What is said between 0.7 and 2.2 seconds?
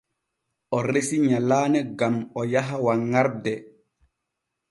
O resi nyalaane gam